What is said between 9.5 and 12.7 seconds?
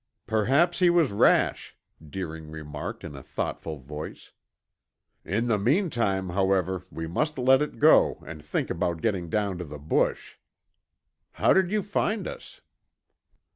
to the bush. How did you find us?"